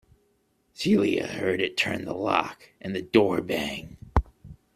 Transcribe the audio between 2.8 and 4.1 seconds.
and the door bang.